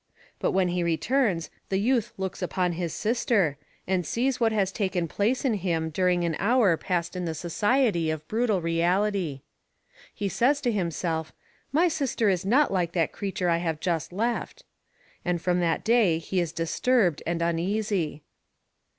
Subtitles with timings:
[0.39, 5.07] But when he returns, the youth looks upon his sister; and sees what has taken
[5.07, 9.41] place in him during an hour passed in the society of brutal reality!
[10.11, 11.33] He says to himself:
[11.71, 14.63] "My sister is not like that creature I have just left!"
[15.23, 18.23] And from that day he is disturbed and uneasy.